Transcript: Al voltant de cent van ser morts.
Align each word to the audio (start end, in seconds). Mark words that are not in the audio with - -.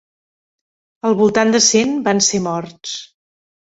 Al 1.11 1.19
voltant 1.21 1.55
de 1.59 1.63
cent 1.69 1.95
van 2.11 2.27
ser 2.33 2.45
morts. 2.51 3.01